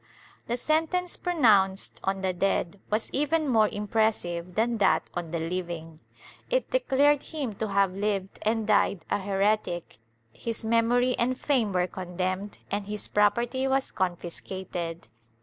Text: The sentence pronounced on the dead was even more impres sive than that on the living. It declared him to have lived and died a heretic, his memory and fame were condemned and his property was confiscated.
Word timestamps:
The 0.47 0.57
sentence 0.57 1.15
pronounced 1.15 1.99
on 2.03 2.21
the 2.23 2.33
dead 2.33 2.79
was 2.89 3.11
even 3.13 3.47
more 3.47 3.69
impres 3.69 4.15
sive 4.15 4.55
than 4.55 4.79
that 4.79 5.11
on 5.13 5.29
the 5.29 5.39
living. 5.39 5.99
It 6.49 6.71
declared 6.71 7.21
him 7.21 7.53
to 7.57 7.67
have 7.67 7.93
lived 7.93 8.39
and 8.41 8.65
died 8.65 9.05
a 9.11 9.19
heretic, 9.19 9.99
his 10.33 10.65
memory 10.65 11.15
and 11.19 11.37
fame 11.39 11.71
were 11.71 11.85
condemned 11.85 12.57
and 12.71 12.87
his 12.87 13.07
property 13.07 13.67
was 13.67 13.91
confiscated. 13.91 15.07